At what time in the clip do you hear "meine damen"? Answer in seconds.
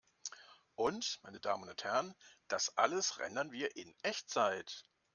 1.21-1.69